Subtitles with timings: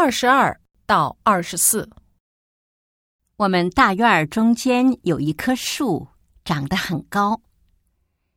[0.00, 1.90] 二十二到二十四。
[3.36, 6.06] 我们大院儿中间有一棵树，
[6.44, 7.40] 长得很高。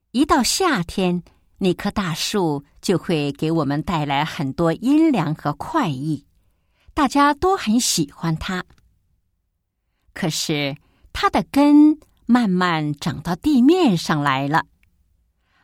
[0.09, 1.21] 一到夏天，
[1.59, 6.25] 那棵大树就会给我们带来很多阴凉和快意，
[6.95, 8.65] 大家都很喜欢它。
[10.15, 10.75] 可是
[11.13, 14.65] 它的根慢慢长到地面上来了，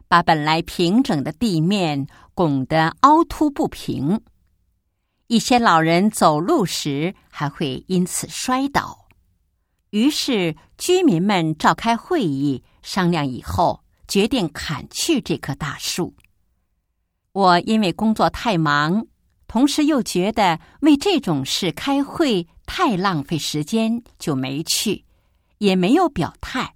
[0.07, 2.05] 把本来平整的地面
[2.35, 4.21] 拱得凹凸不平。
[5.27, 9.07] 一些老人走路时还会因此摔倒。
[9.89, 16.15] 于是居民们召开会议商量，以后决定砍去这棵大树。
[17.33, 19.05] 我因为工作太忙，
[19.47, 25.05] 同时又觉得为这种事开会太浪费时间，就没去，
[25.57, 26.75] 也没有表态。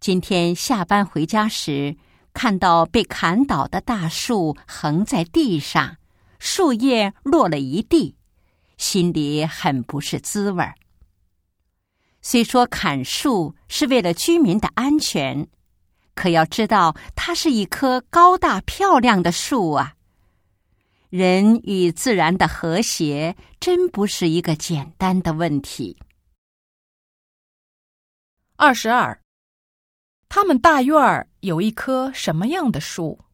[0.00, 1.96] 今天下班回家时，
[2.32, 5.96] 看到被砍倒的大树横在地上。
[6.46, 8.14] 树叶落了一地，
[8.78, 10.76] 心里很不是滋味儿。
[12.22, 15.48] 虽说砍树是为了居民的安全，
[16.14, 19.96] 可要知道它是一棵高大漂亮的树啊！
[21.10, 25.98] 人与自然的和谐，真不是一个简单的问题。
[28.54, 29.20] 二十二，
[30.28, 33.25] 他们大院儿有一棵什么样的树？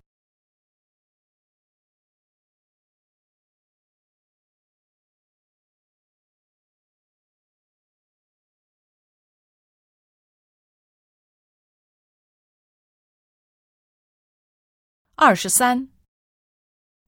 [15.15, 15.89] 二十三，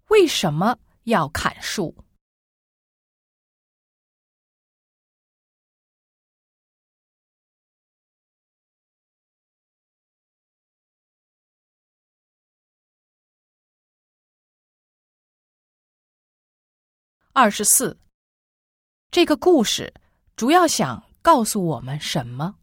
[0.08, 2.04] 为什么要砍树？
[17.32, 17.98] 二十四，
[19.10, 19.92] 这个故事
[20.36, 22.60] 主要想告诉我们什么？